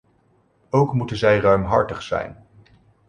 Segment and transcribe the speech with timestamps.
[0.69, 2.45] Ook moeten zij ruimhartig zijn.